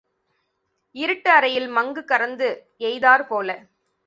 [0.95, 2.49] இருட்டு அறையில் மங்கு கறந்து
[2.81, 3.49] எய்த்தாற் போல.